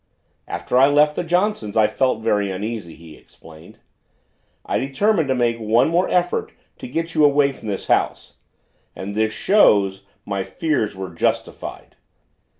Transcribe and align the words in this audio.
"After 0.47 0.79
I 0.79 0.87
left 0.87 1.15
the 1.15 1.23
Johnsons' 1.23 1.77
I 1.77 1.85
felt 1.85 2.23
very 2.23 2.49
uneasy," 2.49 2.95
he 2.95 3.15
explained. 3.15 3.77
"I 4.65 4.79
determined 4.79 5.27
to 5.27 5.35
make 5.35 5.59
one 5.59 5.89
more 5.89 6.09
effort 6.09 6.53
to 6.79 6.87
get 6.87 7.13
you 7.13 7.23
away 7.23 7.51
from 7.51 7.67
this 7.67 7.85
house. 7.85 8.37
As 8.95 9.13
this 9.13 9.31
shows 9.31 10.01
my 10.25 10.43
fears 10.43 10.95
were 10.95 11.11
justified!" 11.11 11.97